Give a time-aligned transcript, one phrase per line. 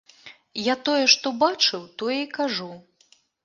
[0.67, 2.71] Я тое, што бачыў, тое і кажу.